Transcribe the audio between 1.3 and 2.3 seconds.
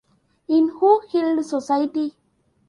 Society?